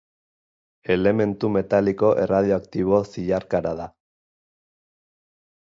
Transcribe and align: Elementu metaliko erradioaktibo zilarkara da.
Elementu 0.95 1.51
metaliko 1.57 2.11
erradioaktibo 2.23 3.03
zilarkara 3.15 3.77
da. 3.83 3.91